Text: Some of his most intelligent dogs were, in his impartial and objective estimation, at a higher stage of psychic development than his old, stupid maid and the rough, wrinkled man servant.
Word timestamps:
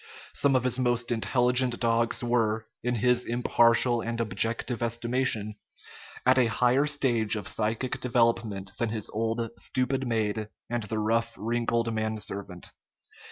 Some 0.33 0.55
of 0.55 0.63
his 0.63 0.79
most 0.79 1.11
intelligent 1.11 1.79
dogs 1.79 2.23
were, 2.23 2.65
in 2.81 2.95
his 2.95 3.23
impartial 3.27 4.01
and 4.01 4.19
objective 4.19 4.81
estimation, 4.81 5.57
at 6.25 6.39
a 6.39 6.47
higher 6.47 6.87
stage 6.87 7.35
of 7.35 7.47
psychic 7.47 8.01
development 8.01 8.71
than 8.79 8.89
his 8.89 9.11
old, 9.11 9.47
stupid 9.59 10.07
maid 10.07 10.49
and 10.71 10.81
the 10.81 10.97
rough, 10.97 11.35
wrinkled 11.37 11.93
man 11.93 12.17
servant. 12.17 12.71